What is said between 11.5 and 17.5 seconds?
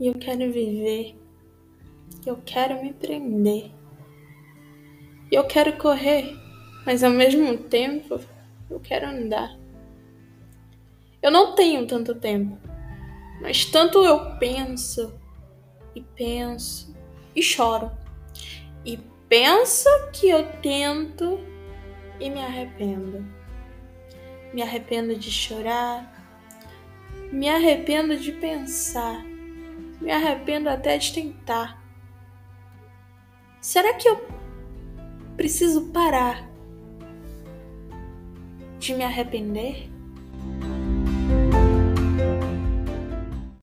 tenho tanto tempo, mas tanto eu penso e penso e